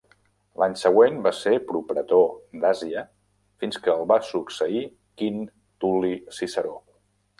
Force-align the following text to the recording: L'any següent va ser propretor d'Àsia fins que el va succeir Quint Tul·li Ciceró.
L'any 0.61 0.75
següent 0.83 1.17
va 1.25 1.33
ser 1.39 1.51
propretor 1.71 2.23
d'Àsia 2.63 3.03
fins 3.65 3.77
que 3.83 3.93
el 3.99 4.03
va 4.13 4.19
succeir 4.31 4.83
Quint 5.23 5.41
Tul·li 5.85 6.15
Ciceró. 6.41 6.75